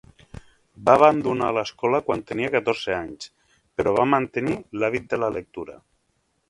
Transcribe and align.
Va 0.87 0.95
abandonar 0.99 1.49
l'escola 1.57 2.01
quan 2.09 2.25
tenia 2.31 2.51
catorze 2.57 2.97
anys, 3.03 3.31
però 3.79 3.97
va 4.01 4.09
mantenir 4.17 4.61
l'hàbit 4.83 5.09
de 5.15 5.23
la 5.25 5.35
lectura. 5.41 5.81